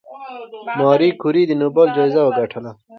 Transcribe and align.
ماري 0.79 1.09
کوري 1.21 1.43
د 1.47 1.51
نوبل 1.61 1.87
جایزه 1.97 2.21
وګټله؟ 2.23 2.71